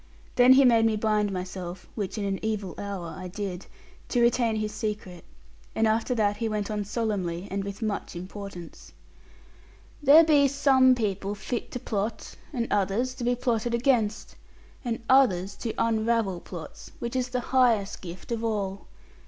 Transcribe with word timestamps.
Then 0.33 0.53
he 0.53 0.65
made 0.65 0.87
me 0.87 0.95
bind 0.95 1.31
myself, 1.31 1.87
which 1.93 2.17
in 2.17 2.25
an 2.25 2.39
evil 2.43 2.73
hour 2.79 3.13
I 3.15 3.27
did, 3.27 3.67
to 4.09 4.19
retain 4.19 4.55
his 4.55 4.71
secret; 4.71 5.23
and 5.75 5.85
after 5.87 6.15
that 6.15 6.37
he 6.37 6.49
went 6.49 6.71
on 6.71 6.83
solemnly, 6.85 7.47
and 7.51 7.63
with 7.63 7.83
much 7.83 8.15
importance, 8.15 8.93
'There 10.01 10.23
be 10.23 10.47
some 10.47 10.95
people 10.95 11.35
fit 11.35 11.69
to 11.73 11.79
plot, 11.79 12.35
and 12.51 12.65
others 12.71 13.13
to 13.13 13.23
be 13.23 13.35
plotted 13.35 13.75
against, 13.75 14.35
and 14.83 15.03
others 15.07 15.55
to 15.57 15.71
unravel 15.77 16.39
plots, 16.39 16.91
which 16.97 17.15
is 17.15 17.29
the 17.29 17.39
highest 17.53 18.01
gift 18.01 18.31
of 18.31 18.43
all. 18.43 18.87